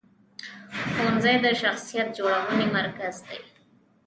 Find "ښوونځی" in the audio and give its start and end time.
0.93-1.35